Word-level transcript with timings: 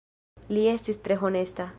Li 0.57 0.63
estis 0.71 1.01
tre 1.09 1.19
honesta. 1.25 1.69